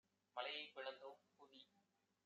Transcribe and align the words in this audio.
மலையைப் 0.37 0.73
பிளந்தோம்- 0.75 1.21
புவி 1.35 1.61